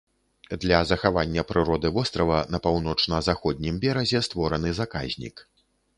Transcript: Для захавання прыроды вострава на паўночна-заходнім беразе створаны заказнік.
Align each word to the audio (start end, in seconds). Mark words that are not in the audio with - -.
Для 0.61 0.77
захавання 0.91 1.43
прыроды 1.51 1.91
вострава 1.97 2.39
на 2.55 2.61
паўночна-заходнім 2.69 3.77
беразе 3.85 4.23
створаны 4.29 4.69
заказнік. 4.79 5.35